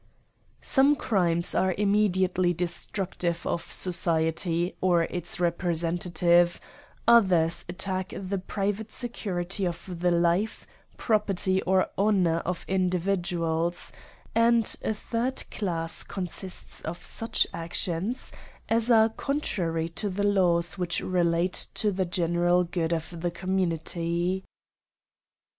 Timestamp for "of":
3.45-3.71, 9.67-9.99, 12.39-12.65, 16.81-17.05, 22.91-23.21